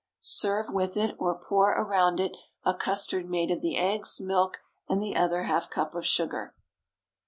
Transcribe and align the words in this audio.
Serve 0.21 0.65
with 0.69 0.97
it, 0.97 1.15
or 1.19 1.37
pour 1.37 1.73
around 1.73 2.19
it, 2.19 2.35
a 2.65 2.73
custard 2.73 3.29
made 3.29 3.51
of 3.51 3.61
the 3.61 3.77
eggs, 3.77 4.19
milk, 4.19 4.57
and 4.89 4.99
the 4.99 5.15
other 5.15 5.43
half 5.43 5.69
cup 5.69 5.93
of 5.93 6.07
sugar. 6.07 6.55